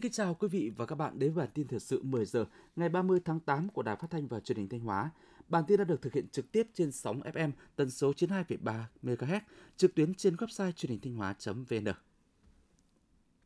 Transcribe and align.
Xin 0.00 0.02
kính 0.02 0.12
chào 0.12 0.34
quý 0.34 0.48
vị 0.48 0.70
và 0.76 0.86
các 0.86 0.94
bạn 0.94 1.18
đến 1.18 1.32
với 1.32 1.44
bản 1.46 1.52
tin 1.54 1.68
thời 1.68 1.80
sự 1.80 2.02
10 2.02 2.24
giờ 2.24 2.44
ngày 2.76 2.88
30 2.88 3.20
tháng 3.24 3.40
8 3.40 3.68
của 3.68 3.82
Đài 3.82 3.96
Phát 3.96 4.10
thanh 4.10 4.26
và 4.26 4.40
Truyền 4.40 4.58
hình 4.58 4.68
Thanh 4.68 4.80
Hóa. 4.80 5.10
Bản 5.48 5.64
tin 5.68 5.78
đã 5.78 5.84
được 5.84 6.02
thực 6.02 6.12
hiện 6.12 6.28
trực 6.28 6.52
tiếp 6.52 6.66
trên 6.74 6.92
sóng 6.92 7.20
FM 7.20 7.50
tần 7.76 7.90
số 7.90 8.12
92,3 8.12 8.82
MHz, 9.02 9.40
trực 9.76 9.94
tuyến 9.94 10.14
trên 10.14 10.36
website 10.36 10.72
truyền 10.72 10.90
hình 10.90 11.00
thanh 11.00 11.14
hóa.vn. 11.14 11.92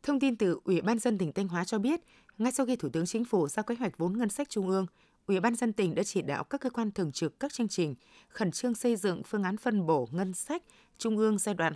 Thông 0.02 0.20
tin 0.20 0.36
từ 0.36 0.60
Ủy 0.64 0.80
ban 0.80 0.98
dân 0.98 1.18
tỉnh 1.18 1.32
Thanh 1.32 1.48
Hóa 1.48 1.64
cho 1.64 1.78
biết, 1.78 2.00
ngay 2.38 2.52
sau 2.52 2.66
khi 2.66 2.76
Thủ 2.76 2.88
tướng 2.88 3.06
Chính 3.06 3.24
phủ 3.24 3.48
ra 3.48 3.62
kế 3.62 3.74
hoạch 3.74 3.98
vốn 3.98 4.18
ngân 4.18 4.28
sách 4.28 4.48
trung 4.48 4.68
ương, 4.68 4.86
Ủy 5.26 5.40
ban 5.40 5.54
dân 5.54 5.72
tỉnh 5.72 5.94
đã 5.94 6.02
chỉ 6.02 6.22
đạo 6.22 6.44
các 6.44 6.60
cơ 6.60 6.70
quan 6.70 6.90
thường 6.90 7.12
trực 7.12 7.40
các 7.40 7.52
chương 7.52 7.68
trình 7.68 7.94
khẩn 8.28 8.50
trương 8.50 8.74
xây 8.74 8.96
dựng 8.96 9.22
phương 9.22 9.42
án 9.42 9.56
phân 9.56 9.86
bổ 9.86 10.08
ngân 10.12 10.34
sách 10.34 10.62
trung 10.98 11.18
ương 11.18 11.38
giai 11.38 11.54
đoạn 11.54 11.72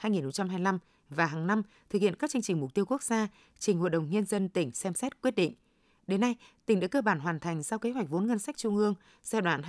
2021-2025 0.00 0.78
và 1.14 1.26
hàng 1.26 1.46
năm 1.46 1.62
thực 1.90 2.02
hiện 2.02 2.14
các 2.16 2.30
chương 2.30 2.42
trình 2.42 2.60
mục 2.60 2.74
tiêu 2.74 2.84
quốc 2.88 3.02
gia 3.02 3.28
trình 3.58 3.78
Hội 3.78 3.90
đồng 3.90 4.10
Nhân 4.10 4.26
dân 4.26 4.48
tỉnh 4.48 4.72
xem 4.72 4.94
xét 4.94 5.22
quyết 5.22 5.34
định. 5.34 5.54
Đến 6.06 6.20
nay, 6.20 6.36
tỉnh 6.66 6.80
đã 6.80 6.88
cơ 6.88 7.02
bản 7.02 7.20
hoàn 7.20 7.40
thành 7.40 7.62
sau 7.62 7.78
kế 7.78 7.90
hoạch 7.90 8.08
vốn 8.08 8.26
ngân 8.26 8.38
sách 8.38 8.56
trung 8.56 8.76
ương 8.76 8.94
giai 9.22 9.42
đoạn 9.42 9.62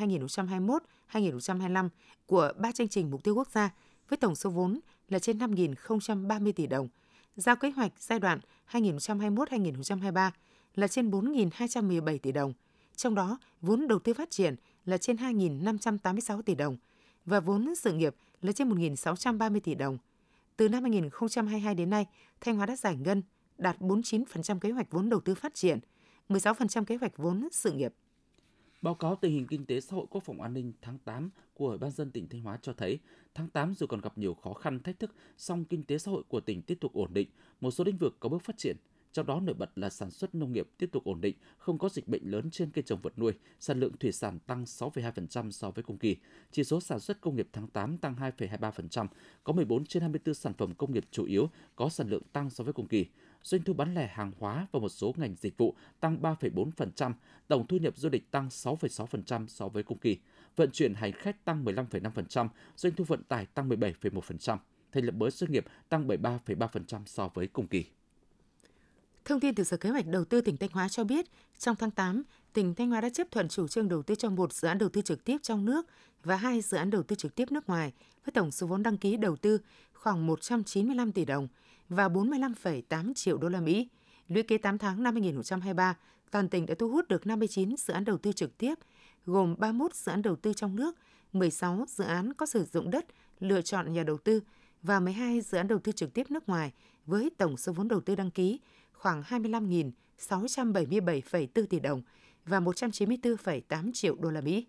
2021-2025 1.11 1.89
của 2.25 2.51
ba 2.57 2.71
chương 2.71 2.87
trình 2.87 3.11
mục 3.11 3.23
tiêu 3.23 3.35
quốc 3.35 3.47
gia 3.51 3.69
với 4.09 4.17
tổng 4.17 4.35
số 4.35 4.49
vốn 4.49 4.79
là 5.09 5.19
trên 5.19 5.37
5.030 5.37 6.51
tỷ 6.51 6.67
đồng, 6.67 6.87
giao 7.35 7.55
kế 7.55 7.69
hoạch 7.69 7.91
giai 7.99 8.19
đoạn 8.19 8.39
2021-2023 8.71 10.31
là 10.75 10.87
trên 10.87 11.11
4.217 11.11 12.17
tỷ 12.17 12.31
đồng, 12.31 12.53
trong 12.95 13.15
đó 13.15 13.37
vốn 13.61 13.87
đầu 13.87 13.99
tư 13.99 14.13
phát 14.13 14.31
triển 14.31 14.55
là 14.85 14.97
trên 14.97 15.15
2.586 15.15 16.41
tỷ 16.41 16.55
đồng 16.55 16.77
và 17.25 17.39
vốn 17.39 17.75
sự 17.75 17.93
nghiệp 17.93 18.15
là 18.41 18.51
trên 18.51 18.69
1.630 18.69 19.59
tỷ 19.59 19.75
đồng– 19.75 19.97
từ 20.57 20.69
năm 20.69 20.83
2022 20.83 21.75
đến 21.75 21.89
nay, 21.89 22.05
Thanh 22.41 22.55
Hóa 22.55 22.65
đã 22.65 22.75
giải 22.75 22.95
ngân 22.95 23.23
đạt 23.57 23.79
49% 23.79 24.59
kế 24.59 24.71
hoạch 24.71 24.91
vốn 24.91 25.09
đầu 25.09 25.19
tư 25.19 25.35
phát 25.35 25.53
triển, 25.53 25.79
16% 26.29 26.85
kế 26.85 26.95
hoạch 26.95 27.17
vốn 27.17 27.47
sự 27.51 27.71
nghiệp. 27.71 27.93
Báo 28.81 28.95
cáo 28.95 29.15
tình 29.15 29.33
hình 29.33 29.47
kinh 29.47 29.65
tế 29.65 29.81
xã 29.81 29.95
hội 29.95 30.05
quốc 30.09 30.23
phòng 30.23 30.41
an 30.41 30.53
ninh 30.53 30.73
tháng 30.81 30.97
8 30.97 31.29
của 31.53 31.67
Ủy 31.69 31.77
ban 31.77 31.91
dân 31.91 32.11
tỉnh 32.11 32.29
Thanh 32.29 32.41
Hóa 32.41 32.57
cho 32.61 32.73
thấy, 32.73 32.99
tháng 33.35 33.49
8 33.49 33.73
dù 33.73 33.87
còn 33.87 34.01
gặp 34.01 34.17
nhiều 34.17 34.33
khó 34.33 34.53
khăn 34.53 34.79
thách 34.79 34.99
thức, 34.99 35.15
song 35.37 35.65
kinh 35.65 35.83
tế 35.83 35.97
xã 35.97 36.11
hội 36.11 36.23
của 36.27 36.39
tỉnh 36.39 36.61
tiếp 36.61 36.77
tục 36.81 36.93
ổn 36.93 37.13
định, 37.13 37.29
một 37.61 37.71
số 37.71 37.83
lĩnh 37.83 37.97
vực 37.97 38.17
có 38.19 38.29
bước 38.29 38.43
phát 38.43 38.57
triển– 38.57 38.77
trong 39.13 39.25
đó 39.25 39.39
nổi 39.39 39.55
bật 39.55 39.77
là 39.77 39.89
sản 39.89 40.11
xuất 40.11 40.35
nông 40.35 40.51
nghiệp 40.51 40.67
tiếp 40.77 40.89
tục 40.91 41.03
ổn 41.03 41.21
định, 41.21 41.35
không 41.57 41.77
có 41.77 41.89
dịch 41.89 42.07
bệnh 42.07 42.31
lớn 42.31 42.51
trên 42.51 42.71
cây 42.71 42.83
trồng 42.83 43.01
vật 43.01 43.19
nuôi, 43.19 43.33
sản 43.59 43.79
lượng 43.79 43.97
thủy 43.99 44.11
sản 44.11 44.39
tăng 44.39 44.63
6,2% 44.63 45.51
so 45.51 45.71
với 45.71 45.83
cùng 45.83 45.97
kỳ. 45.97 46.15
Chỉ 46.51 46.63
số 46.63 46.81
sản 46.81 46.99
xuất 46.99 47.21
công 47.21 47.35
nghiệp 47.35 47.47
tháng 47.53 47.67
8 47.67 47.97
tăng 47.97 48.15
2,23%, 48.15 49.07
có 49.43 49.53
14 49.53 49.85
trên 49.85 50.01
24 50.01 50.33
sản 50.33 50.53
phẩm 50.53 50.73
công 50.73 50.93
nghiệp 50.93 51.05
chủ 51.11 51.25
yếu 51.25 51.49
có 51.75 51.89
sản 51.89 52.09
lượng 52.09 52.23
tăng 52.33 52.49
so 52.49 52.63
với 52.63 52.73
cùng 52.73 52.87
kỳ. 52.87 53.05
Doanh 53.43 53.63
thu 53.63 53.73
bán 53.73 53.93
lẻ 53.93 54.07
hàng 54.07 54.31
hóa 54.39 54.67
và 54.71 54.79
một 54.79 54.89
số 54.89 55.13
ngành 55.17 55.35
dịch 55.35 55.57
vụ 55.57 55.75
tăng 55.99 56.21
3,4%, 56.21 57.13
tổng 57.47 57.67
thu 57.67 57.77
nhập 57.77 57.97
du 57.97 58.09
lịch 58.09 58.31
tăng 58.31 58.47
6,6% 58.47 59.47
so 59.47 59.67
với 59.67 59.83
cùng 59.83 59.97
kỳ. 59.97 60.17
Vận 60.55 60.71
chuyển 60.71 60.93
hành 60.93 61.11
khách 61.11 61.45
tăng 61.45 61.65
15,5%, 61.65 62.47
doanh 62.75 62.93
thu 62.93 63.03
vận 63.03 63.23
tải 63.23 63.45
tăng 63.45 63.69
17,1%. 63.69 64.57
Thành 64.91 65.05
lập 65.05 65.15
mới 65.15 65.31
doanh 65.31 65.51
nghiệp 65.51 65.65
tăng 65.89 66.07
73,3% 66.07 67.01
so 67.05 67.27
với 67.33 67.47
cùng 67.47 67.67
kỳ. 67.67 67.85
Thông 69.25 69.39
tin 69.39 69.55
từ 69.55 69.63
Sở 69.63 69.77
Kế 69.77 69.89
hoạch 69.89 70.07
Đầu 70.07 70.25
tư 70.25 70.41
tỉnh 70.41 70.57
Thanh 70.57 70.69
Hóa 70.73 70.89
cho 70.89 71.03
biết, 71.03 71.25
trong 71.59 71.75
tháng 71.75 71.91
8, 71.91 72.23
tỉnh 72.53 72.75
Thanh 72.75 72.89
Hóa 72.89 73.01
đã 73.01 73.09
chấp 73.09 73.27
thuận 73.31 73.47
chủ 73.47 73.67
trương 73.67 73.89
đầu 73.89 74.03
tư 74.03 74.15
cho 74.15 74.29
một 74.29 74.53
dự 74.53 74.67
án 74.67 74.77
đầu 74.77 74.89
tư 74.89 75.01
trực 75.01 75.23
tiếp 75.23 75.37
trong 75.41 75.65
nước 75.65 75.87
và 76.23 76.35
hai 76.35 76.61
dự 76.61 76.77
án 76.77 76.89
đầu 76.89 77.03
tư 77.03 77.15
trực 77.15 77.35
tiếp 77.35 77.51
nước 77.51 77.69
ngoài 77.69 77.93
với 78.25 78.31
tổng 78.31 78.51
số 78.51 78.67
vốn 78.67 78.83
đăng 78.83 78.97
ký 78.97 79.17
đầu 79.17 79.35
tư 79.35 79.59
khoảng 79.93 80.27
195 80.27 81.11
tỷ 81.11 81.25
đồng 81.25 81.47
và 81.89 82.07
45,8 82.07 83.13
triệu 83.13 83.37
đô 83.37 83.49
la 83.49 83.61
Mỹ. 83.61 83.87
Lũy 84.27 84.43
kế 84.43 84.57
8 84.57 84.77
tháng 84.77 85.03
năm 85.03 85.13
2023, 85.13 85.97
toàn 86.31 86.49
tỉnh 86.49 86.65
đã 86.65 86.75
thu 86.79 86.89
hút 86.89 87.07
được 87.07 87.27
59 87.27 87.75
dự 87.77 87.93
án 87.93 88.05
đầu 88.05 88.17
tư 88.17 88.31
trực 88.31 88.57
tiếp, 88.57 88.75
gồm 89.25 89.55
31 89.57 89.95
dự 89.95 90.11
án 90.11 90.21
đầu 90.21 90.35
tư 90.35 90.53
trong 90.53 90.75
nước, 90.75 90.95
16 91.33 91.85
dự 91.87 92.03
án 92.03 92.33
có 92.33 92.45
sử 92.45 92.65
dụng 92.65 92.91
đất, 92.91 93.05
lựa 93.39 93.61
chọn 93.61 93.93
nhà 93.93 94.03
đầu 94.03 94.17
tư 94.17 94.41
và 94.81 94.99
12 94.99 95.41
dự 95.41 95.57
án 95.57 95.67
đầu 95.67 95.79
tư 95.79 95.91
trực 95.91 96.13
tiếp 96.13 96.31
nước 96.31 96.49
ngoài 96.49 96.71
với 97.05 97.29
tổng 97.37 97.57
số 97.57 97.73
vốn 97.73 97.87
đầu 97.87 98.01
tư 98.01 98.15
đăng 98.15 98.31
ký 98.31 98.59
khoảng 99.03 99.21
25.677,4 99.21 101.65
tỷ 101.65 101.79
đồng 101.79 102.01
và 102.45 102.59
194,8 102.59 103.91
triệu 103.93 104.15
đô 104.15 104.31
la 104.31 104.41
Mỹ. 104.41 104.65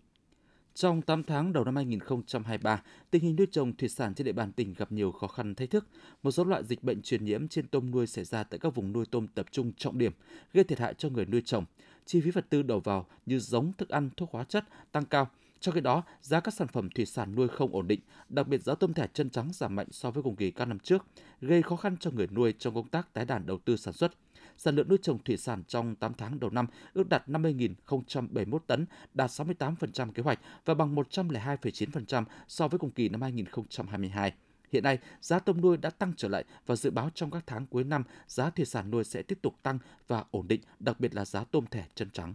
Trong 0.73 1.01
8 1.01 1.23
tháng 1.23 1.53
đầu 1.53 1.63
năm 1.63 1.75
2023, 1.75 2.81
tình 3.11 3.21
hình 3.21 3.35
nuôi 3.35 3.47
trồng 3.51 3.75
thủy 3.75 3.89
sản 3.89 4.13
trên 4.13 4.25
địa 4.25 4.31
bàn 4.31 4.51
tỉnh 4.51 4.73
gặp 4.73 4.91
nhiều 4.91 5.11
khó 5.11 5.27
khăn 5.27 5.55
thách 5.55 5.69
thức. 5.69 5.87
Một 6.23 6.31
số 6.31 6.43
loại 6.43 6.63
dịch 6.63 6.83
bệnh 6.83 7.01
truyền 7.01 7.25
nhiễm 7.25 7.47
trên 7.47 7.67
tôm 7.67 7.91
nuôi 7.91 8.07
xảy 8.07 8.25
ra 8.25 8.43
tại 8.43 8.59
các 8.59 8.75
vùng 8.75 8.93
nuôi 8.93 9.05
tôm 9.11 9.27
tập 9.27 9.45
trung 9.51 9.71
trọng 9.77 9.97
điểm, 9.97 10.11
gây 10.53 10.63
thiệt 10.63 10.79
hại 10.79 10.93
cho 10.93 11.09
người 11.09 11.25
nuôi 11.25 11.41
trồng. 11.45 11.65
Chi 12.05 12.21
phí 12.21 12.31
vật 12.31 12.45
tư 12.49 12.63
đầu 12.63 12.79
vào 12.79 13.05
như 13.25 13.39
giống, 13.39 13.73
thức 13.73 13.89
ăn, 13.89 14.09
thuốc 14.17 14.31
hóa 14.31 14.43
chất 14.43 14.65
tăng 14.91 15.05
cao. 15.05 15.29
Trong 15.59 15.75
khi 15.75 15.81
đó, 15.81 16.03
giá 16.21 16.39
các 16.39 16.53
sản 16.53 16.67
phẩm 16.67 16.89
thủy 16.89 17.05
sản 17.05 17.35
nuôi 17.35 17.47
không 17.47 17.75
ổn 17.75 17.87
định, 17.87 17.99
đặc 18.29 18.47
biệt 18.47 18.61
giá 18.61 18.75
tôm 18.75 18.93
thẻ 18.93 19.07
chân 19.13 19.29
trắng 19.29 19.49
giảm 19.53 19.75
mạnh 19.75 19.87
so 19.91 20.11
với 20.11 20.23
cùng 20.23 20.35
kỳ 20.35 20.51
các 20.51 20.65
năm 20.65 20.79
trước, 20.79 21.05
gây 21.41 21.61
khó 21.61 21.75
khăn 21.75 21.97
cho 21.99 22.11
người 22.11 22.27
nuôi 22.27 22.53
trong 22.59 22.73
công 22.73 22.87
tác 22.87 23.13
tái 23.13 23.25
đàn 23.25 23.45
đầu 23.45 23.57
tư 23.65 23.77
sản 23.77 23.93
xuất 23.93 24.11
sản 24.57 24.75
lượng 24.75 24.87
nuôi 24.89 24.97
trồng 25.01 25.23
thủy 25.23 25.37
sản 25.37 25.63
trong 25.67 25.95
8 25.95 26.13
tháng 26.13 26.39
đầu 26.39 26.49
năm 26.49 26.67
ước 26.93 27.09
đạt 27.09 27.27
50.071 27.27 28.59
tấn, 28.59 28.85
đạt 29.13 29.29
68% 29.29 30.11
kế 30.11 30.23
hoạch 30.23 30.39
và 30.65 30.73
bằng 30.73 30.95
102,9% 30.95 32.23
so 32.47 32.67
với 32.67 32.79
cùng 32.79 32.91
kỳ 32.91 33.09
năm 33.09 33.21
2022. 33.21 34.33
Hiện 34.71 34.83
nay, 34.83 34.99
giá 35.21 35.39
tôm 35.39 35.61
nuôi 35.61 35.77
đã 35.77 35.89
tăng 35.89 36.13
trở 36.17 36.27
lại 36.27 36.43
và 36.65 36.75
dự 36.75 36.91
báo 36.91 37.09
trong 37.15 37.31
các 37.31 37.43
tháng 37.47 37.67
cuối 37.67 37.83
năm, 37.83 38.03
giá 38.27 38.49
thủy 38.49 38.65
sản 38.65 38.91
nuôi 38.91 39.03
sẽ 39.03 39.21
tiếp 39.21 39.39
tục 39.41 39.55
tăng 39.63 39.79
và 40.07 40.23
ổn 40.31 40.47
định, 40.47 40.61
đặc 40.79 40.99
biệt 40.99 41.15
là 41.15 41.25
giá 41.25 41.43
tôm 41.43 41.65
thẻ 41.65 41.85
chân 41.95 42.09
trắng. 42.09 42.33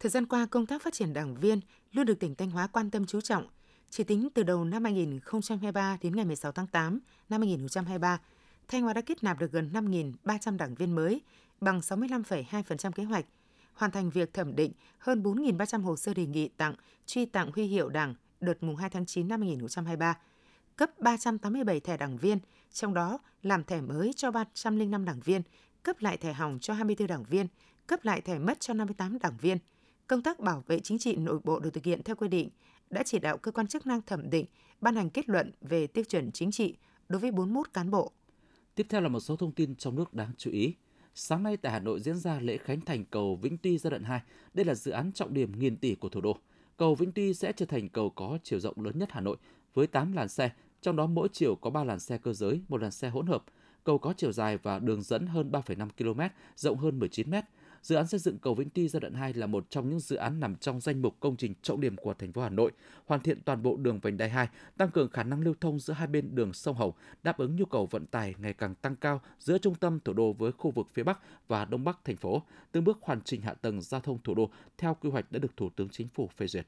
Thời 0.00 0.10
gian 0.10 0.26
qua, 0.26 0.46
công 0.46 0.66
tác 0.66 0.82
phát 0.82 0.92
triển 0.92 1.12
đảng 1.12 1.34
viên 1.34 1.60
luôn 1.92 2.06
được 2.06 2.20
tỉnh 2.20 2.34
Thanh 2.34 2.50
Hóa 2.50 2.66
quan 2.66 2.90
tâm 2.90 3.06
chú 3.06 3.20
trọng. 3.20 3.46
Chỉ 3.90 4.04
tính 4.04 4.28
từ 4.34 4.42
đầu 4.42 4.64
năm 4.64 4.84
2023 4.84 5.98
đến 6.02 6.16
ngày 6.16 6.24
16 6.24 6.52
tháng 6.52 6.66
8 6.66 7.00
năm 7.28 7.40
2023, 7.40 8.20
Thanh 8.68 8.82
Hóa 8.82 8.92
đã 8.92 9.00
kết 9.00 9.24
nạp 9.24 9.38
được 9.38 9.52
gần 9.52 9.70
5.300 9.72 10.56
đảng 10.56 10.74
viên 10.74 10.94
mới, 10.94 11.20
bằng 11.60 11.80
65,2% 11.80 12.92
kế 12.92 13.04
hoạch, 13.04 13.24
hoàn 13.72 13.90
thành 13.90 14.10
việc 14.10 14.34
thẩm 14.34 14.56
định 14.56 14.72
hơn 14.98 15.22
4.300 15.22 15.82
hồ 15.82 15.96
sơ 15.96 16.14
đề 16.14 16.26
nghị 16.26 16.48
tặng, 16.48 16.74
truy 17.06 17.26
tặng 17.26 17.50
huy 17.54 17.64
hiệu 17.64 17.88
Đảng 17.88 18.14
đợt 18.40 18.62
mùng 18.62 18.76
2 18.76 18.90
tháng 18.90 19.06
9 19.06 19.28
năm 19.28 19.40
2023, 19.40 20.18
cấp 20.76 20.90
387 20.98 21.80
thẻ 21.80 21.96
đảng 21.96 22.16
viên, 22.16 22.38
trong 22.72 22.94
đó 22.94 23.18
làm 23.42 23.64
thẻ 23.64 23.80
mới 23.80 24.12
cho 24.16 24.30
305 24.30 25.04
đảng 25.04 25.20
viên, 25.20 25.42
cấp 25.82 25.96
lại 26.00 26.16
thẻ 26.16 26.32
hỏng 26.32 26.58
cho 26.60 26.74
24 26.74 27.08
đảng 27.08 27.24
viên, 27.24 27.46
cấp 27.86 28.04
lại 28.04 28.20
thẻ 28.20 28.38
mất 28.38 28.60
cho 28.60 28.74
58 28.74 29.18
đảng 29.18 29.36
viên. 29.40 29.58
Công 30.06 30.22
tác 30.22 30.40
bảo 30.40 30.64
vệ 30.66 30.80
chính 30.80 30.98
trị 30.98 31.16
nội 31.16 31.38
bộ 31.44 31.58
được 31.58 31.70
thực 31.70 31.84
hiện 31.84 32.02
theo 32.02 32.16
quy 32.16 32.28
định, 32.28 32.50
đã 32.90 33.02
chỉ 33.02 33.18
đạo 33.18 33.38
cơ 33.38 33.50
quan 33.50 33.66
chức 33.66 33.86
năng 33.86 34.02
thẩm 34.02 34.30
định, 34.30 34.46
ban 34.80 34.96
hành 34.96 35.10
kết 35.10 35.28
luận 35.28 35.52
về 35.60 35.86
tiêu 35.86 36.04
chuẩn 36.04 36.32
chính 36.32 36.50
trị 36.50 36.76
đối 37.08 37.20
với 37.20 37.30
41 37.30 37.72
cán 37.72 37.90
bộ, 37.90 38.12
Tiếp 38.78 38.86
theo 38.90 39.00
là 39.00 39.08
một 39.08 39.20
số 39.20 39.36
thông 39.36 39.52
tin 39.52 39.74
trong 39.74 39.96
nước 39.96 40.14
đáng 40.14 40.30
chú 40.36 40.50
ý. 40.50 40.74
Sáng 41.14 41.42
nay 41.42 41.56
tại 41.56 41.72
Hà 41.72 41.78
Nội 41.78 42.00
diễn 42.00 42.16
ra 42.16 42.40
lễ 42.40 42.58
khánh 42.58 42.80
thành 42.80 43.04
cầu 43.04 43.36
Vĩnh 43.36 43.58
Tuy 43.58 43.78
giai 43.78 43.90
đoạn 43.90 44.04
2. 44.04 44.20
Đây 44.54 44.64
là 44.64 44.74
dự 44.74 44.90
án 44.90 45.12
trọng 45.12 45.34
điểm 45.34 45.58
nghìn 45.58 45.76
tỷ 45.76 45.94
của 45.94 46.08
thủ 46.08 46.20
đô. 46.20 46.38
Cầu 46.76 46.94
Vĩnh 46.94 47.12
Tuy 47.12 47.34
sẽ 47.34 47.52
trở 47.52 47.66
thành 47.66 47.88
cầu 47.88 48.10
có 48.10 48.38
chiều 48.42 48.60
rộng 48.60 48.80
lớn 48.80 48.98
nhất 48.98 49.08
Hà 49.12 49.20
Nội 49.20 49.36
với 49.74 49.86
8 49.86 50.12
làn 50.12 50.28
xe, 50.28 50.50
trong 50.82 50.96
đó 50.96 51.06
mỗi 51.06 51.28
chiều 51.32 51.54
có 51.54 51.70
3 51.70 51.84
làn 51.84 52.00
xe 52.00 52.18
cơ 52.18 52.32
giới, 52.32 52.60
một 52.68 52.82
làn 52.82 52.90
xe 52.90 53.08
hỗn 53.08 53.26
hợp. 53.26 53.44
Cầu 53.84 53.98
có 53.98 54.14
chiều 54.16 54.32
dài 54.32 54.58
và 54.58 54.78
đường 54.78 55.02
dẫn 55.02 55.26
hơn 55.26 55.50
3,5 55.50 55.88
km, 55.98 56.20
rộng 56.56 56.78
hơn 56.78 56.98
19 56.98 57.30
m, 57.30 57.34
Dự 57.88 57.96
án 57.96 58.06
xây 58.06 58.20
dựng 58.20 58.38
cầu 58.38 58.54
Vĩnh 58.54 58.70
Tuy 58.70 58.88
giai 58.88 59.00
đoạn 59.00 59.14
2 59.14 59.32
là 59.32 59.46
một 59.46 59.70
trong 59.70 59.90
những 59.90 60.00
dự 60.00 60.16
án 60.16 60.40
nằm 60.40 60.56
trong 60.56 60.80
danh 60.80 61.02
mục 61.02 61.16
công 61.20 61.36
trình 61.36 61.54
trọng 61.62 61.80
điểm 61.80 61.96
của 61.96 62.14
thành 62.14 62.32
phố 62.32 62.42
Hà 62.42 62.48
Nội, 62.48 62.72
hoàn 63.06 63.20
thiện 63.20 63.40
toàn 63.42 63.62
bộ 63.62 63.76
đường 63.76 64.00
vành 64.00 64.16
đai 64.16 64.28
2, 64.28 64.48
tăng 64.76 64.90
cường 64.90 65.10
khả 65.10 65.22
năng 65.22 65.40
lưu 65.40 65.54
thông 65.60 65.78
giữa 65.78 65.94
hai 65.94 66.06
bên 66.06 66.34
đường 66.34 66.52
sông 66.52 66.76
Hồng, 66.76 66.92
đáp 67.22 67.38
ứng 67.38 67.56
nhu 67.56 67.64
cầu 67.64 67.86
vận 67.86 68.06
tải 68.06 68.34
ngày 68.38 68.52
càng 68.52 68.74
tăng 68.74 68.96
cao 68.96 69.20
giữa 69.38 69.58
trung 69.58 69.74
tâm 69.74 70.00
thủ 70.04 70.12
đô 70.12 70.32
với 70.32 70.52
khu 70.52 70.70
vực 70.70 70.86
phía 70.92 71.02
Bắc 71.02 71.18
và 71.48 71.64
Đông 71.64 71.84
Bắc 71.84 71.98
thành 72.04 72.16
phố, 72.16 72.42
từng 72.72 72.84
bước 72.84 72.98
hoàn 73.02 73.20
chỉnh 73.20 73.42
hạ 73.42 73.54
tầng 73.54 73.80
giao 73.82 74.00
thông 74.00 74.18
thủ 74.24 74.34
đô 74.34 74.50
theo 74.78 74.96
quy 75.00 75.10
hoạch 75.10 75.32
đã 75.32 75.38
được 75.38 75.56
Thủ 75.56 75.70
tướng 75.76 75.88
Chính 75.88 76.08
phủ 76.08 76.28
phê 76.36 76.46
duyệt. 76.46 76.66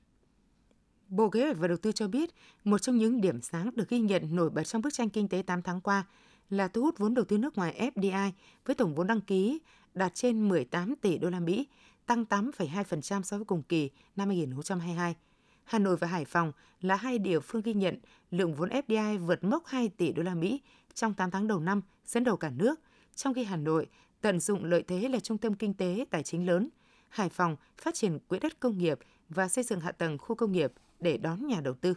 Bộ 1.09 1.31
Kế 1.31 1.45
hoạch 1.45 1.59
và 1.59 1.69
Đầu 1.69 1.77
tư 1.77 1.93
cho 1.93 2.09
biết, 2.09 2.31
một 2.65 2.79
trong 2.79 2.97
những 2.97 3.21
điểm 3.21 3.41
sáng 3.43 3.71
được 3.77 3.89
ghi 3.89 4.01
nhận 4.01 4.37
nổi 4.37 4.51
bật 4.51 4.63
trong 4.63 4.83
bức 4.83 4.93
tranh 4.93 5.11
kinh 5.11 5.29
tế 5.29 5.43
8 5.43 5.63
tháng 5.63 5.81
qua 5.81 6.05
là 6.51 6.69
thu 6.69 6.83
hút 6.83 6.99
vốn 6.99 7.15
đầu 7.15 7.25
tư 7.25 7.39
nước 7.39 7.59
ngoài 7.59 7.91
FDI 7.95 8.31
với 8.65 8.75
tổng 8.75 8.95
vốn 8.95 9.07
đăng 9.07 9.21
ký 9.21 9.61
đạt 9.95 10.15
trên 10.15 10.49
18 10.49 10.95
tỷ 10.97 11.19
đô 11.19 11.31
la 11.31 11.41
Mỹ, 11.41 11.67
tăng 12.07 12.25
8,2% 12.25 13.23
so 13.23 13.37
với 13.39 13.45
cùng 13.45 13.63
kỳ 13.63 13.91
năm 14.17 14.29
2022. 14.29 15.17
Hà 15.65 15.79
Nội 15.79 15.97
và 15.97 16.07
Hải 16.07 16.25
Phòng 16.25 16.53
là 16.81 16.97
hai 16.97 17.19
địa 17.19 17.41
phương 17.41 17.63
ghi 17.63 17.75
nhận 17.75 17.99
lượng 18.31 18.55
vốn 18.55 18.69
FDI 18.69 19.19
vượt 19.19 19.45
mốc 19.45 19.67
2 19.67 19.89
tỷ 19.89 20.13
đô 20.13 20.23
la 20.23 20.35
Mỹ 20.35 20.61
trong 20.95 21.15
8 21.15 21.31
tháng 21.31 21.47
đầu 21.47 21.61
năm, 21.61 21.83
dẫn 22.07 22.25
đầu 22.25 22.37
cả 22.37 22.51
nước, 22.51 22.81
trong 23.15 23.35
khi 23.35 23.45
Hà 23.45 23.57
Nội 23.57 23.87
tận 24.21 24.41
dụng 24.41 24.65
lợi 24.65 24.83
thế 24.83 25.09
là 25.09 25.21
trung 25.21 25.39
tâm 25.39 25.55
kinh 25.55 25.75
tế 25.75 26.05
tài 26.11 26.23
chính 26.23 26.47
lớn, 26.47 26.69
Hải 27.09 27.29
Phòng 27.29 27.57
phát 27.79 27.95
triển 27.95 28.19
quỹ 28.29 28.39
đất 28.39 28.61
công 28.61 28.79
nghiệp 28.79 28.99
và 29.29 29.49
xây 29.49 29.65
dựng 29.65 29.81
hạ 29.81 29.93
tầng 29.93 30.19
khu 30.19 30.35
công 30.37 30.53
nghiệp 30.53 30.73
để 31.01 31.17
đón 31.17 31.47
nhà 31.47 31.61
đầu 31.61 31.75
tư. 31.75 31.95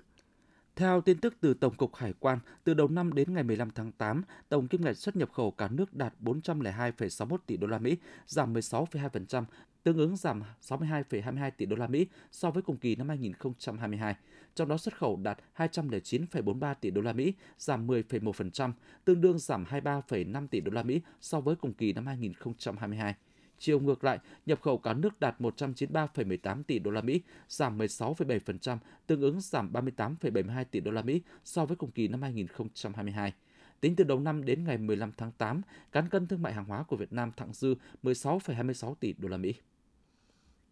Theo 0.75 1.01
tin 1.01 1.17
tức 1.17 1.35
từ 1.41 1.53
Tổng 1.53 1.75
cục 1.75 1.95
Hải 1.95 2.13
quan, 2.19 2.39
từ 2.63 2.73
đầu 2.73 2.87
năm 2.87 3.13
đến 3.13 3.33
ngày 3.33 3.43
15 3.43 3.69
tháng 3.71 3.91
8, 3.91 4.23
tổng 4.49 4.67
kim 4.67 4.81
ngạch 4.81 4.97
xuất 4.97 5.15
nhập 5.15 5.29
khẩu 5.33 5.51
cả 5.51 5.67
nước 5.67 5.93
đạt 5.93 6.13
402,61 6.21 7.37
tỷ 7.45 7.57
đô 7.57 7.67
la 7.67 7.77
Mỹ, 7.77 7.97
giảm 8.27 8.53
16,2%, 8.53 9.43
tương 9.83 9.97
ứng 9.97 10.15
giảm 10.15 10.43
62,22 10.61 11.51
tỷ 11.57 11.65
đô 11.65 11.75
la 11.75 11.87
Mỹ 11.87 12.07
so 12.31 12.51
với 12.51 12.63
cùng 12.63 12.77
kỳ 12.77 12.95
năm 12.95 13.09
2022. 13.09 14.15
Trong 14.55 14.67
đó 14.67 14.77
xuất 14.77 14.97
khẩu 14.97 15.19
đạt 15.23 15.39
209,43 15.57 16.73
tỷ 16.81 16.91
đô 16.91 17.01
la 17.01 17.13
Mỹ, 17.13 17.33
giảm 17.57 17.87
10,1%, 17.87 18.71
tương 19.05 19.21
đương 19.21 19.39
giảm 19.39 19.63
23,5 19.63 20.47
tỷ 20.47 20.59
đô 20.59 20.71
la 20.71 20.83
Mỹ 20.83 21.01
so 21.21 21.39
với 21.39 21.55
cùng 21.55 21.73
kỳ 21.73 21.93
năm 21.93 22.05
2022. 22.07 23.15
Chiều 23.63 23.79
ngược 23.79 24.03
lại, 24.03 24.19
nhập 24.45 24.61
khẩu 24.61 24.77
cả 24.77 24.93
nước 24.93 25.19
đạt 25.19 25.41
193,18 25.41 26.63
tỷ 26.63 26.79
đô 26.79 26.91
la 26.91 27.01
Mỹ, 27.01 27.21
giảm 27.49 27.77
16,7%, 27.77 28.77
tương 29.07 29.21
ứng 29.21 29.41
giảm 29.41 29.73
38,72 29.73 30.63
tỷ 30.71 30.79
đô 30.79 30.91
la 30.91 31.01
Mỹ 31.01 31.21
so 31.43 31.65
với 31.65 31.75
cùng 31.75 31.91
kỳ 31.91 32.07
năm 32.07 32.21
2022. 32.21 33.33
Tính 33.79 33.95
từ 33.95 34.03
đầu 34.03 34.19
năm 34.19 34.45
đến 34.45 34.63
ngày 34.63 34.77
15 34.77 35.11
tháng 35.17 35.31
8, 35.31 35.61
cán 35.91 36.09
cân 36.09 36.27
thương 36.27 36.41
mại 36.41 36.53
hàng 36.53 36.65
hóa 36.65 36.83
của 36.83 36.95
Việt 36.95 37.13
Nam 37.13 37.31
thặng 37.37 37.53
dư 37.53 37.75
16,26 38.03 38.95
tỷ 38.95 39.13
đô 39.13 39.27
la 39.27 39.37
Mỹ. 39.37 39.53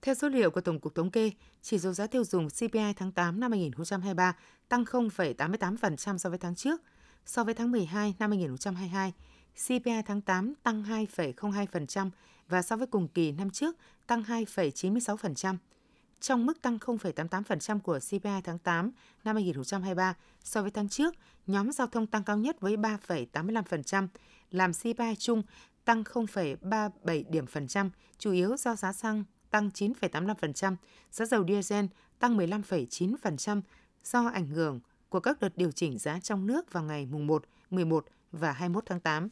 Theo 0.01 0.15
số 0.15 0.29
liệu 0.29 0.51
của 0.51 0.61
Tổng 0.61 0.79
cục 0.79 0.95
Thống 0.95 1.11
kê, 1.11 1.31
chỉ 1.61 1.79
số 1.79 1.93
giá 1.93 2.07
tiêu 2.07 2.23
dùng 2.23 2.47
CPI 2.49 2.93
tháng 2.95 3.11
8 3.11 3.39
năm 3.39 3.51
2023 3.51 4.35
tăng 4.69 4.83
0,88% 4.83 6.17
so 6.17 6.29
với 6.29 6.39
tháng 6.39 6.55
trước. 6.55 6.81
So 7.25 7.43
với 7.43 7.53
tháng 7.53 7.71
12 7.71 8.15
năm 8.19 8.31
2022, 8.31 9.13
CPI 9.55 10.01
tháng 10.05 10.21
8 10.21 10.53
tăng 10.63 10.83
2,02% 10.83 12.09
và 12.47 12.61
so 12.61 12.75
với 12.75 12.87
cùng 12.87 13.07
kỳ 13.07 13.31
năm 13.31 13.49
trước 13.49 13.75
tăng 14.07 14.23
2,96%. 14.23 15.55
Trong 16.21 16.45
mức 16.45 16.61
tăng 16.61 16.77
0,88% 16.77 17.79
của 17.79 17.99
CPI 17.99 18.41
tháng 18.43 18.59
8 18.59 18.91
năm 19.23 19.35
2023 19.35 20.15
so 20.43 20.61
với 20.61 20.71
tháng 20.71 20.89
trước, 20.89 21.15
nhóm 21.47 21.71
giao 21.71 21.87
thông 21.87 22.07
tăng 22.07 22.23
cao 22.23 22.37
nhất 22.37 22.59
với 22.59 22.77
3,85%, 22.77 24.07
làm 24.51 24.71
CPI 24.73 25.15
chung 25.19 25.43
tăng 25.85 26.03
0,37 26.03 27.23
điểm 27.29 27.45
phần 27.47 27.67
trăm, 27.67 27.89
chủ 28.17 28.31
yếu 28.31 28.57
do 28.57 28.75
giá 28.75 28.93
xăng 28.93 29.23
tăng 29.51 29.69
9,85%, 29.73 30.75
giá 31.11 31.25
dầu 31.25 31.45
diesel 31.47 31.85
tăng 32.19 32.37
15,9% 32.37 33.61
do 34.03 34.27
ảnh 34.33 34.47
hưởng 34.47 34.79
của 35.09 35.19
các 35.19 35.41
đợt 35.41 35.57
điều 35.57 35.71
chỉnh 35.71 35.97
giá 35.97 36.19
trong 36.19 36.47
nước 36.47 36.73
vào 36.73 36.83
ngày 36.83 37.05
mùng 37.05 37.27
1, 37.27 37.43
11 37.69 38.05
và 38.31 38.51
21 38.51 38.83
tháng 38.85 38.99
8. 38.99 39.29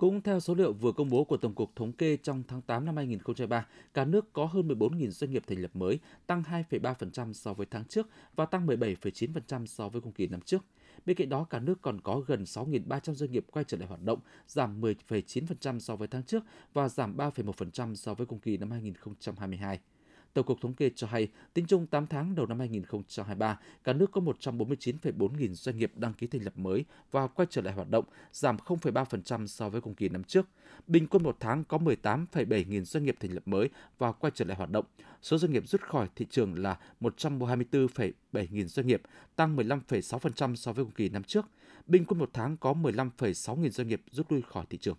Cũng 0.00 0.20
theo 0.22 0.40
số 0.40 0.54
liệu 0.54 0.72
vừa 0.72 0.92
công 0.92 1.10
bố 1.10 1.24
của 1.24 1.36
Tổng 1.36 1.54
cục 1.54 1.76
Thống 1.76 1.92
kê 1.92 2.16
trong 2.16 2.42
tháng 2.48 2.62
8 2.62 2.84
năm 2.84 2.96
2023, 2.96 3.66
cả 3.94 4.04
nước 4.04 4.32
có 4.32 4.44
hơn 4.44 4.68
14.000 4.68 5.10
doanh 5.10 5.30
nghiệp 5.30 5.42
thành 5.46 5.58
lập 5.58 5.70
mới, 5.74 5.98
tăng 6.26 6.42
2,3% 6.70 7.32
so 7.32 7.54
với 7.54 7.66
tháng 7.70 7.84
trước 7.84 8.08
và 8.36 8.46
tăng 8.46 8.66
17,9% 8.66 9.66
so 9.66 9.88
với 9.88 10.00
cùng 10.00 10.12
kỳ 10.12 10.26
năm 10.26 10.40
trước. 10.40 10.64
Bên 11.06 11.16
cạnh 11.16 11.28
đó, 11.28 11.44
cả 11.44 11.58
nước 11.58 11.82
còn 11.82 12.00
có 12.00 12.20
gần 12.20 12.44
6.300 12.44 13.14
doanh 13.14 13.32
nghiệp 13.32 13.46
quay 13.50 13.64
trở 13.64 13.76
lại 13.76 13.88
hoạt 13.88 14.02
động, 14.02 14.18
giảm 14.46 14.80
10,9% 14.80 15.78
so 15.78 15.96
với 15.96 16.08
tháng 16.08 16.22
trước 16.22 16.44
và 16.72 16.88
giảm 16.88 17.16
3,1% 17.16 17.94
so 17.94 18.14
với 18.14 18.26
cùng 18.26 18.38
kỳ 18.38 18.56
năm 18.56 18.70
2022. 18.70 19.78
Tổng 20.34 20.46
cục 20.46 20.60
Thống 20.60 20.74
kê 20.74 20.90
cho 20.96 21.06
hay, 21.06 21.28
tính 21.54 21.66
chung 21.66 21.86
8 21.86 22.06
tháng 22.06 22.34
đầu 22.34 22.46
năm 22.46 22.58
2023, 22.58 23.58
cả 23.84 23.92
nước 23.92 24.10
có 24.12 24.20
149,4 24.20 25.36
nghìn 25.38 25.54
doanh 25.54 25.78
nghiệp 25.78 25.92
đăng 25.96 26.14
ký 26.14 26.26
thành 26.26 26.44
lập 26.44 26.58
mới 26.58 26.84
và 27.10 27.26
quay 27.26 27.46
trở 27.50 27.62
lại 27.62 27.74
hoạt 27.74 27.90
động, 27.90 28.04
giảm 28.32 28.56
0,3% 28.56 29.46
so 29.46 29.68
với 29.68 29.80
cùng 29.80 29.94
kỳ 29.94 30.08
năm 30.08 30.24
trước. 30.24 30.46
Bình 30.86 31.06
quân 31.06 31.22
một 31.22 31.36
tháng 31.40 31.64
có 31.64 31.78
18,7 31.78 32.68
nghìn 32.68 32.84
doanh 32.84 33.04
nghiệp 33.04 33.16
thành 33.20 33.32
lập 33.32 33.48
mới 33.48 33.68
và 33.98 34.12
quay 34.12 34.30
trở 34.34 34.44
lại 34.44 34.56
hoạt 34.56 34.70
động. 34.70 34.84
Số 35.22 35.38
doanh 35.38 35.52
nghiệp 35.52 35.68
rút 35.68 35.80
khỏi 35.80 36.08
thị 36.16 36.26
trường 36.30 36.58
là 36.58 36.78
124,7 37.00 38.12
nghìn 38.50 38.68
doanh 38.68 38.86
nghiệp, 38.86 39.02
tăng 39.36 39.56
15,6% 39.56 40.54
so 40.54 40.72
với 40.72 40.84
cùng 40.84 40.94
kỳ 40.94 41.08
năm 41.08 41.22
trước. 41.22 41.46
Bình 41.86 42.04
quân 42.04 42.18
một 42.18 42.30
tháng 42.32 42.56
có 42.56 42.72
15,6 42.72 43.56
nghìn 43.56 43.70
doanh 43.70 43.88
nghiệp 43.88 44.02
rút 44.10 44.32
lui 44.32 44.42
khỏi 44.42 44.64
thị 44.70 44.78
trường. 44.78 44.96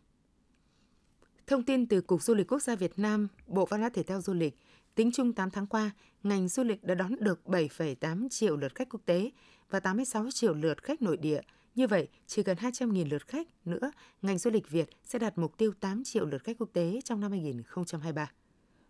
Thông 1.47 1.63
tin 1.63 1.85
từ 1.85 2.01
Cục 2.01 2.23
Du 2.23 2.33
lịch 2.33 2.47
Quốc 2.47 2.61
gia 2.61 2.75
Việt 2.75 2.99
Nam, 2.99 3.27
Bộ 3.47 3.65
Văn 3.65 3.79
hóa 3.79 3.89
Thể 3.89 4.03
thao 4.03 4.21
Du 4.21 4.33
lịch, 4.33 4.57
Tính 4.95 5.11
chung 5.13 5.33
8 5.33 5.49
tháng 5.49 5.67
qua, 5.67 5.91
ngành 6.23 6.47
du 6.47 6.63
lịch 6.63 6.83
đã 6.83 6.95
đón 6.95 7.15
được 7.19 7.41
7,8 7.45 8.29
triệu 8.29 8.57
lượt 8.57 8.75
khách 8.75 8.89
quốc 8.89 9.01
tế 9.05 9.31
và 9.69 9.79
86 9.79 10.31
triệu 10.31 10.53
lượt 10.53 10.83
khách 10.83 11.01
nội 11.01 11.17
địa. 11.17 11.41
Như 11.75 11.87
vậy, 11.87 12.07
chỉ 12.27 12.43
gần 12.43 12.57
200.000 12.57 13.09
lượt 13.09 13.27
khách 13.27 13.47
nữa, 13.65 13.91
ngành 14.21 14.37
du 14.37 14.51
lịch 14.51 14.69
Việt 14.69 14.89
sẽ 15.03 15.19
đạt 15.19 15.37
mục 15.37 15.57
tiêu 15.57 15.71
8 15.79 16.03
triệu 16.03 16.25
lượt 16.25 16.43
khách 16.43 16.57
quốc 16.57 16.69
tế 16.73 16.99
trong 17.05 17.19
năm 17.19 17.31
2023. 17.31 18.31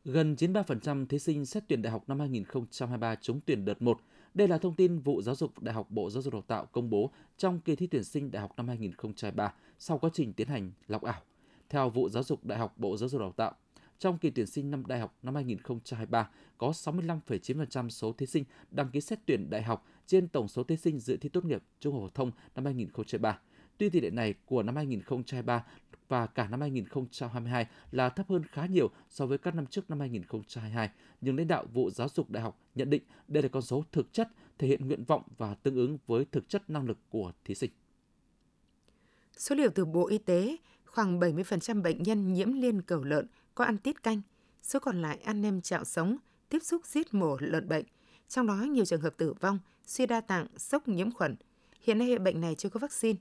Gần 0.05 0.35
93% 0.35 1.05
thí 1.05 1.19
sinh 1.19 1.45
xét 1.45 1.63
tuyển 1.67 1.81
đại 1.81 1.91
học 1.91 2.03
năm 2.07 2.19
2023 2.19 3.15
trúng 3.15 3.39
tuyển 3.45 3.65
đợt 3.65 3.81
1. 3.81 3.99
Đây 4.33 4.47
là 4.47 4.57
thông 4.57 4.75
tin 4.75 4.99
vụ 4.99 5.21
Giáo 5.21 5.35
dục 5.35 5.59
Đại 5.59 5.75
học 5.75 5.87
Bộ 5.89 6.09
Giáo 6.09 6.21
dục 6.21 6.33
Đào 6.33 6.41
tạo 6.41 6.65
công 6.65 6.89
bố 6.89 7.11
trong 7.37 7.59
kỳ 7.59 7.75
thi 7.75 7.87
tuyển 7.87 8.03
sinh 8.03 8.31
đại 8.31 8.41
học 8.41 8.51
năm 8.57 8.67
2023 8.67 9.53
sau 9.79 9.97
quá 9.97 10.09
trình 10.13 10.33
tiến 10.33 10.47
hành 10.47 10.71
lọc 10.87 11.01
ảo. 11.01 11.21
Theo 11.69 11.89
vụ 11.89 12.09
Giáo 12.09 12.23
dục 12.23 12.45
Đại 12.45 12.59
học 12.59 12.73
Bộ 12.77 12.97
Giáo 12.97 13.09
dục 13.09 13.21
Đào 13.21 13.31
tạo, 13.31 13.55
trong 14.01 14.17
kỳ 14.17 14.29
tuyển 14.29 14.47
sinh 14.47 14.71
năm 14.71 14.85
đại 14.85 14.99
học 14.99 15.15
năm 15.23 15.35
2023, 15.35 16.29
có 16.57 16.71
65,9% 16.71 17.89
số 17.89 18.13
thí 18.13 18.25
sinh 18.25 18.43
đăng 18.71 18.89
ký 18.89 19.01
xét 19.01 19.19
tuyển 19.25 19.49
đại 19.49 19.63
học 19.63 19.85
trên 20.07 20.27
tổng 20.27 20.47
số 20.47 20.63
thí 20.63 20.77
sinh 20.77 20.99
dự 20.99 21.17
thi 21.17 21.29
tốt 21.29 21.45
nghiệp 21.45 21.63
trung 21.79 21.93
học 21.93 22.03
phổ 22.03 22.09
thông 22.09 22.31
năm 22.55 22.65
2023. 22.65 23.39
Tuy 23.77 23.89
tỷ 23.89 24.01
lệ 24.01 24.09
này 24.09 24.33
của 24.45 24.63
năm 24.63 24.75
2023 24.75 25.65
và 26.07 26.27
cả 26.27 26.47
năm 26.47 26.61
2022 26.61 27.67
là 27.91 28.09
thấp 28.09 28.29
hơn 28.29 28.43
khá 28.51 28.65
nhiều 28.65 28.89
so 29.09 29.25
với 29.25 29.37
các 29.37 29.55
năm 29.55 29.65
trước 29.65 29.89
năm 29.89 29.99
2022, 29.99 30.89
nhưng 31.21 31.37
lãnh 31.37 31.47
đạo 31.47 31.65
vụ 31.73 31.89
giáo 31.89 32.07
dục 32.09 32.29
đại 32.29 32.43
học 32.43 32.59
nhận 32.75 32.89
định 32.89 33.03
đây 33.27 33.43
là 33.43 33.49
con 33.49 33.61
số 33.61 33.83
thực 33.91 34.13
chất 34.13 34.29
thể 34.57 34.67
hiện 34.67 34.87
nguyện 34.87 35.03
vọng 35.03 35.23
và 35.37 35.53
tương 35.53 35.75
ứng 35.75 35.97
với 36.07 36.25
thực 36.31 36.49
chất 36.49 36.69
năng 36.69 36.85
lực 36.85 36.97
của 37.09 37.31
thí 37.45 37.55
sinh. 37.55 37.71
Số 39.37 39.55
liệu 39.55 39.69
từ 39.75 39.85
Bộ 39.85 40.07
Y 40.07 40.17
tế, 40.17 40.57
khoảng 40.85 41.19
70% 41.19 41.81
bệnh 41.81 42.03
nhân 42.03 42.33
nhiễm 42.33 42.53
liên 42.53 42.81
cầu 42.81 43.03
lợn 43.03 43.27
có 43.55 43.65
ăn 43.65 43.77
tiết 43.77 44.03
canh, 44.03 44.21
số 44.63 44.79
còn 44.79 45.01
lại 45.01 45.17
ăn 45.17 45.41
nem 45.41 45.61
chạo 45.61 45.85
sống, 45.85 46.17
tiếp 46.49 46.59
xúc 46.63 46.85
giết 46.85 47.13
mổ 47.13 47.37
lợn 47.39 47.67
bệnh. 47.67 47.85
Trong 48.27 48.47
đó 48.47 48.55
nhiều 48.55 48.85
trường 48.85 49.01
hợp 49.01 49.17
tử 49.17 49.33
vong, 49.39 49.59
suy 49.85 50.05
đa 50.05 50.21
tạng, 50.21 50.47
sốc 50.57 50.87
nhiễm 50.87 51.11
khuẩn. 51.11 51.35
Hiện 51.81 51.97
nay 51.97 52.19
bệnh 52.19 52.41
này 52.41 52.55
chưa 52.55 52.69
có 52.69 52.79
vaccine. 52.79 53.19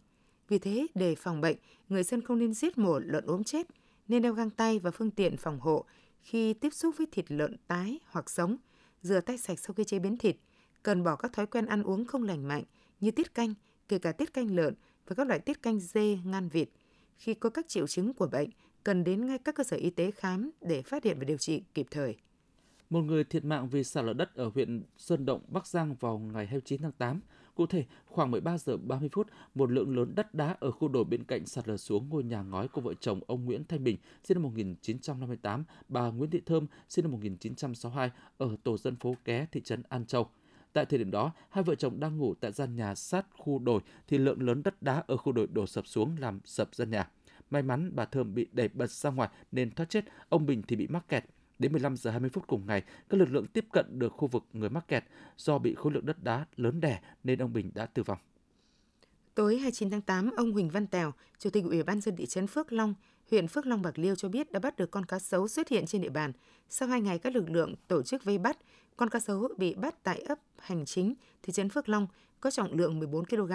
Vì 0.48 0.58
thế, 0.58 0.86
để 0.94 1.14
phòng 1.14 1.40
bệnh, 1.40 1.56
người 1.88 2.02
dân 2.02 2.22
không 2.22 2.38
nên 2.38 2.54
giết 2.54 2.78
mổ 2.78 2.98
lợn 2.98 3.26
ốm 3.26 3.44
chết, 3.44 3.66
nên 4.08 4.22
đeo 4.22 4.34
găng 4.34 4.50
tay 4.50 4.78
và 4.78 4.90
phương 4.90 5.10
tiện 5.10 5.36
phòng 5.36 5.60
hộ 5.60 5.84
khi 6.22 6.54
tiếp 6.54 6.74
xúc 6.74 6.94
với 6.98 7.06
thịt 7.12 7.24
lợn 7.28 7.56
tái 7.66 7.98
hoặc 8.06 8.30
sống, 8.30 8.56
rửa 9.02 9.20
tay 9.20 9.38
sạch 9.38 9.58
sau 9.58 9.74
khi 9.74 9.84
chế 9.84 9.98
biến 9.98 10.18
thịt, 10.18 10.36
cần 10.82 11.04
bỏ 11.04 11.16
các 11.16 11.32
thói 11.32 11.46
quen 11.46 11.66
ăn 11.66 11.82
uống 11.82 12.04
không 12.04 12.22
lành 12.22 12.48
mạnh 12.48 12.64
như 13.00 13.10
tiết 13.10 13.34
canh, 13.34 13.54
kể 13.88 13.98
cả 13.98 14.12
tiết 14.12 14.34
canh 14.34 14.56
lợn 14.56 14.74
và 15.06 15.14
các 15.14 15.26
loại 15.26 15.40
tiết 15.40 15.62
canh 15.62 15.80
dê, 15.80 16.18
ngan 16.24 16.48
vịt. 16.48 16.68
Khi 17.18 17.34
có 17.34 17.50
các 17.50 17.68
triệu 17.68 17.86
chứng 17.86 18.14
của 18.14 18.26
bệnh, 18.26 18.50
cần 18.84 19.04
đến 19.04 19.26
ngay 19.26 19.38
các 19.38 19.54
cơ 19.54 19.64
sở 19.64 19.76
y 19.76 19.90
tế 19.90 20.10
khám 20.10 20.50
để 20.60 20.82
phát 20.82 21.04
hiện 21.04 21.18
và 21.18 21.24
điều 21.24 21.36
trị 21.36 21.62
kịp 21.74 21.86
thời. 21.90 22.16
Một 22.90 23.00
người 23.00 23.24
thiệt 23.24 23.44
mạng 23.44 23.68
vì 23.68 23.84
sạt 23.84 24.04
lở 24.04 24.12
đất 24.12 24.34
ở 24.34 24.50
huyện 24.54 24.82
Sơn 24.96 25.26
Động, 25.26 25.40
Bắc 25.48 25.66
Giang 25.66 25.94
vào 25.94 26.18
ngày 26.18 26.46
29 26.46 26.82
tháng 26.82 26.92
8. 26.92 27.20
Cụ 27.54 27.66
thể, 27.66 27.84
khoảng 28.06 28.30
13 28.30 28.58
giờ 28.58 28.76
30 28.76 29.08
phút, 29.12 29.26
một 29.54 29.70
lượng 29.70 29.96
lớn 29.96 30.12
đất 30.14 30.34
đá 30.34 30.56
ở 30.60 30.70
khu 30.70 30.88
đồi 30.88 31.04
bên 31.04 31.24
cạnh 31.24 31.46
sạt 31.46 31.68
lở 31.68 31.76
xuống 31.76 32.08
ngôi 32.08 32.22
nhà 32.22 32.42
ngói 32.42 32.68
của 32.68 32.80
vợ 32.80 32.94
chồng 33.00 33.20
ông 33.26 33.44
Nguyễn 33.44 33.64
Thanh 33.64 33.84
Bình, 33.84 33.96
sinh 34.24 34.34
năm 34.34 34.42
1958, 34.42 35.64
bà 35.88 36.10
Nguyễn 36.10 36.30
Thị 36.30 36.40
Thơm, 36.46 36.66
sinh 36.88 37.04
năm 37.04 37.12
1962, 37.12 38.10
ở 38.38 38.56
tổ 38.62 38.78
dân 38.78 38.96
phố 38.96 39.16
Ké, 39.24 39.46
thị 39.52 39.60
trấn 39.60 39.82
An 39.88 40.06
Châu. 40.06 40.28
Tại 40.72 40.86
thời 40.86 40.98
điểm 40.98 41.10
đó, 41.10 41.32
hai 41.50 41.64
vợ 41.64 41.74
chồng 41.74 42.00
đang 42.00 42.18
ngủ 42.18 42.34
tại 42.34 42.52
gian 42.52 42.76
nhà 42.76 42.94
sát 42.94 43.26
khu 43.38 43.58
đồi 43.58 43.80
thì 44.08 44.18
lượng 44.18 44.42
lớn 44.42 44.62
đất 44.62 44.82
đá 44.82 45.04
ở 45.06 45.16
khu 45.16 45.32
đồi 45.32 45.46
đổ 45.46 45.66
sập 45.66 45.86
xuống 45.86 46.16
làm 46.18 46.40
sập 46.44 46.74
gian 46.74 46.90
nhà. 46.90 47.10
May 47.50 47.62
mắn 47.62 47.90
bà 47.94 48.04
Thơm 48.04 48.34
bị 48.34 48.48
đẩy 48.52 48.68
bật 48.68 48.90
ra 48.90 49.10
ngoài 49.10 49.28
nên 49.52 49.70
thoát 49.70 49.90
chết, 49.90 50.04
ông 50.28 50.46
Bình 50.46 50.62
thì 50.68 50.76
bị 50.76 50.86
mắc 50.86 51.08
kẹt. 51.08 51.24
Đến 51.58 51.72
15 51.72 51.96
giờ 51.96 52.10
20 52.10 52.30
phút 52.30 52.46
cùng 52.46 52.66
ngày, 52.66 52.82
các 53.08 53.20
lực 53.20 53.30
lượng 53.30 53.46
tiếp 53.46 53.64
cận 53.72 53.98
được 53.98 54.12
khu 54.12 54.28
vực 54.28 54.44
người 54.52 54.70
mắc 54.70 54.88
kẹt. 54.88 55.04
Do 55.36 55.58
bị 55.58 55.74
khối 55.74 55.92
lượng 55.92 56.06
đất 56.06 56.24
đá 56.24 56.46
lớn 56.56 56.80
đè 56.80 57.00
nên 57.24 57.38
ông 57.38 57.52
Bình 57.52 57.70
đã 57.74 57.86
tử 57.86 58.02
vong. 58.02 58.18
Tối 59.34 59.58
29 59.58 59.90
tháng 59.90 60.00
8, 60.00 60.30
ông 60.36 60.52
Huỳnh 60.52 60.68
Văn 60.68 60.86
Tèo, 60.86 61.12
Chủ 61.38 61.50
tịch 61.50 61.64
Ủy 61.64 61.82
ban 61.82 62.00
dân 62.00 62.16
thị 62.16 62.26
trấn 62.26 62.46
Phước 62.46 62.72
Long, 62.72 62.94
huyện 63.30 63.48
Phước 63.48 63.66
Long 63.66 63.82
Bạc 63.82 63.98
Liêu 63.98 64.14
cho 64.14 64.28
biết 64.28 64.52
đã 64.52 64.60
bắt 64.60 64.76
được 64.76 64.90
con 64.90 65.04
cá 65.04 65.18
sấu 65.18 65.48
xuất 65.48 65.68
hiện 65.68 65.86
trên 65.86 66.02
địa 66.02 66.08
bàn. 66.08 66.32
Sau 66.68 66.88
hai 66.88 67.00
ngày 67.00 67.18
các 67.18 67.34
lực 67.34 67.50
lượng 67.50 67.74
tổ 67.88 68.02
chức 68.02 68.24
vây 68.24 68.38
bắt, 68.38 68.58
con 68.96 69.10
cá 69.10 69.20
sấu 69.20 69.48
bị 69.56 69.74
bắt 69.74 69.94
tại 70.02 70.20
ấp 70.20 70.38
hành 70.58 70.84
chính 70.84 71.14
thị 71.42 71.52
trấn 71.52 71.68
Phước 71.68 71.88
Long 71.88 72.06
có 72.40 72.50
trọng 72.50 72.72
lượng 72.72 72.98
14 72.98 73.24
kg. 73.24 73.52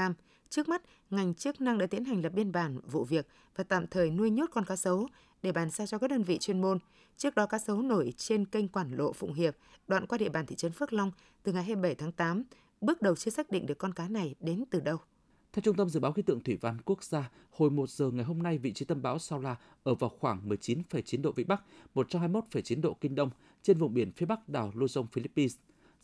Trước 0.50 0.70
mắt, 0.70 0.82
ngành 1.10 1.34
chức 1.34 1.62
năng 1.62 1.78
đã 1.78 1.88
tiến 1.88 2.06
hành 2.06 2.22
lập 2.22 2.30
biên 2.30 2.52
bản 2.52 2.80
vụ 2.92 3.04
việc 3.04 3.28
và 3.56 3.64
tạm 3.64 3.88
thời 3.88 4.12
nuôi 4.12 4.30
nhốt 4.30 4.50
con 4.54 4.66
cá 4.66 4.76
sấu 4.76 5.08
để 5.42 5.52
bàn 5.52 5.70
giao 5.70 5.88
cho 5.88 5.98
các 5.98 6.10
đơn 6.10 6.24
vị 6.24 6.38
chuyên 6.38 6.62
môn. 6.62 6.80
Trước 7.18 7.36
đó 7.36 7.46
cá 7.46 7.60
sấu 7.60 7.82
nổi 7.82 8.14
trên 8.18 8.46
kênh 8.46 8.68
quản 8.68 8.98
lộ 8.98 9.14
Phụng 9.14 9.34
Hiệp, 9.34 9.56
đoạn 9.88 10.06
qua 10.08 10.18
địa 10.18 10.30
bàn 10.30 10.46
thị 10.46 10.56
trấn 10.56 10.72
Phước 10.72 10.94
Long 10.94 11.12
từ 11.44 11.54
ngày 11.54 11.64
27 11.64 11.96
tháng 11.96 12.12
8. 12.12 12.44
Bước 12.82 13.02
đầu 13.02 13.16
chưa 13.16 13.32
xác 13.32 13.52
định 13.52 13.66
được 13.66 13.78
con 13.78 13.94
cá 13.94 14.08
này 14.08 14.36
đến 14.40 14.64
từ 14.70 14.80
đâu. 14.80 14.98
Theo 15.54 15.62
Trung 15.62 15.76
tâm 15.76 15.90
Dự 15.90 16.00
báo 16.00 16.12
Khí 16.12 16.22
tượng 16.22 16.40
Thủy 16.40 16.58
văn 16.62 16.78
Quốc 16.86 17.04
gia, 17.04 17.30
hồi 17.52 17.70
1 17.70 17.90
giờ 17.90 18.12
ngày 18.12 18.26
hôm 18.26 18.44
nay 18.44 18.58
vị 18.58 18.74
trí 18.74 18.86
tâm 18.86 19.02
bão 19.02 19.20
Sao 19.20 19.40
La 19.40 19.56
ở 19.84 19.96
vào 19.96 20.10
khoảng 20.10 20.50
19,9 20.50 21.22
độ 21.22 21.32
Vĩ 21.32 21.44
Bắc, 21.44 21.64
121,9 21.96 22.82
độ 22.82 22.94
Kinh 23.02 23.16
Đông 23.16 23.30
trên 23.64 23.78
vùng 23.78 23.94
biển 23.94 24.12
phía 24.12 24.26
bắc 24.26 24.50
đảo 24.50 24.72
Luzon, 24.76 25.06
Philippines. 25.12 25.56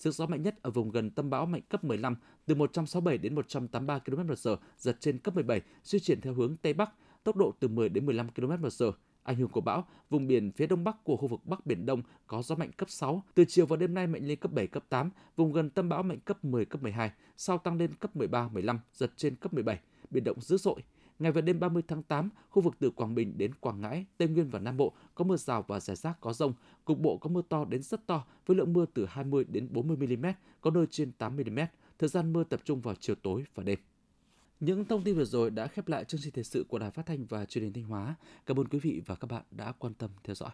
Sức 0.01 0.11
gió 0.11 0.25
mạnh 0.25 0.41
nhất 0.41 0.55
ở 0.61 0.71
vùng 0.71 0.91
gần 0.91 1.09
tâm 1.09 1.29
bão 1.29 1.45
mạnh 1.45 1.61
cấp 1.69 1.83
15, 1.83 2.15
từ 2.45 2.55
167 2.55 3.17
đến 3.17 3.35
183 3.35 3.99
km/h, 3.99 4.55
giật 4.77 4.97
trên 4.99 5.17
cấp 5.17 5.35
17, 5.35 5.61
di 5.83 5.99
chuyển 5.99 6.21
theo 6.21 6.33
hướng 6.33 6.57
Tây 6.57 6.73
Bắc, 6.73 6.91
tốc 7.23 7.35
độ 7.35 7.53
từ 7.59 7.67
10 7.67 7.89
đến 7.89 8.05
15 8.05 8.29
km/h. 8.35 8.91
Ảnh 9.23 9.35
hưởng 9.35 9.49
của 9.49 9.61
bão, 9.61 9.87
vùng 10.09 10.27
biển 10.27 10.51
phía 10.51 10.67
đông 10.67 10.83
bắc 10.83 11.03
của 11.03 11.17
khu 11.17 11.27
vực 11.27 11.45
Bắc 11.45 11.65
Biển 11.65 11.85
Đông 11.85 12.01
có 12.27 12.41
gió 12.41 12.55
mạnh 12.55 12.71
cấp 12.71 12.89
6, 12.89 13.23
từ 13.35 13.45
chiều 13.47 13.65
và 13.65 13.77
đêm 13.77 13.93
nay 13.93 14.07
mạnh 14.07 14.25
lên 14.25 14.39
cấp 14.39 14.51
7, 14.51 14.67
cấp 14.67 14.83
8, 14.89 15.09
vùng 15.35 15.53
gần 15.53 15.69
tâm 15.69 15.89
bão 15.89 16.03
mạnh 16.03 16.19
cấp 16.19 16.45
10, 16.45 16.65
cấp 16.65 16.83
12, 16.83 17.11
sau 17.37 17.57
tăng 17.57 17.77
lên 17.77 17.93
cấp 17.93 18.15
13, 18.15 18.47
15, 18.47 18.79
giật 18.93 19.11
trên 19.15 19.35
cấp 19.35 19.53
17, 19.53 19.79
biển 20.09 20.23
động 20.23 20.41
dữ 20.41 20.57
dội. 20.57 20.83
Ngày 21.21 21.31
và 21.31 21.41
đêm 21.41 21.59
30 21.59 21.83
tháng 21.87 22.03
8, 22.03 22.29
khu 22.49 22.61
vực 22.61 22.73
từ 22.79 22.89
Quảng 22.89 23.15
Bình 23.15 23.37
đến 23.37 23.53
Quảng 23.53 23.81
Ngãi, 23.81 24.05
Tây 24.17 24.27
Nguyên 24.27 24.49
và 24.49 24.59
Nam 24.59 24.77
Bộ 24.77 24.93
có 25.15 25.23
mưa 25.23 25.37
rào 25.37 25.65
và 25.67 25.79
rải 25.79 25.95
rác 25.95 26.21
có 26.21 26.33
rông, 26.33 26.53
cục 26.85 26.99
bộ 26.99 27.17
có 27.17 27.29
mưa 27.29 27.41
to 27.49 27.65
đến 27.65 27.81
rất 27.83 28.07
to 28.07 28.25
với 28.45 28.57
lượng 28.57 28.73
mưa 28.73 28.85
từ 28.93 29.05
20 29.05 29.45
đến 29.49 29.67
40 29.71 29.97
mm, 29.97 30.25
có 30.61 30.71
nơi 30.71 30.85
trên 30.91 31.11
8 31.11 31.35
mm. 31.35 31.59
Thời 31.99 32.09
gian 32.09 32.33
mưa 32.33 32.43
tập 32.43 32.61
trung 32.63 32.81
vào 32.81 32.95
chiều 32.99 33.15
tối 33.15 33.43
và 33.55 33.63
đêm. 33.63 33.79
Những 34.59 34.85
thông 34.85 35.03
tin 35.03 35.15
vừa 35.15 35.25
rồi 35.25 35.51
đã 35.51 35.67
khép 35.67 35.87
lại 35.87 36.05
chương 36.05 36.21
trình 36.23 36.33
thời 36.33 36.43
sự 36.43 36.65
của 36.69 36.79
Đài 36.79 36.91
Phát 36.91 37.05
thanh 37.05 37.25
và 37.25 37.45
Truyền 37.45 37.63
hình 37.63 37.73
Thanh 37.73 37.83
Hóa. 37.83 38.15
Cảm 38.45 38.59
ơn 38.59 38.67
quý 38.67 38.79
vị 38.79 39.01
và 39.05 39.15
các 39.15 39.27
bạn 39.31 39.43
đã 39.51 39.71
quan 39.71 39.93
tâm 39.93 40.09
theo 40.23 40.35
dõi. 40.35 40.51